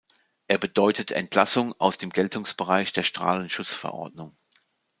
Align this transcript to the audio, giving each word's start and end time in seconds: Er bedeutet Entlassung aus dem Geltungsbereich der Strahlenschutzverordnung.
Er 0.47 0.57
bedeutet 0.57 1.11
Entlassung 1.11 1.75
aus 1.79 1.99
dem 1.99 2.09
Geltungsbereich 2.09 2.91
der 2.91 3.03
Strahlenschutzverordnung. 3.03 4.35